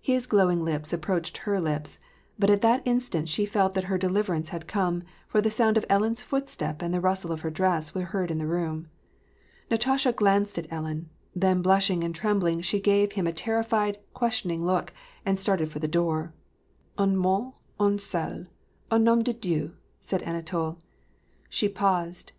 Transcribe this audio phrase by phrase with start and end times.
[0.00, 1.98] His glowing lips approached her lips—
[2.38, 5.84] but at that instant she felt that her deliverance had come, for the sound of
[5.90, 8.88] Ellen's footsteps and rustle of her dress were heard in the room.
[9.70, 14.94] Natasha glanced at Ellen; then, blushing and trembling, she gave him a terrified, questioning look,
[15.26, 16.32] and started for the door.
[16.98, 18.46] '^ Un motf un seuly
[18.90, 20.78] au nam de Dieu^^ said Anatol.
[21.50, 22.26] She paused.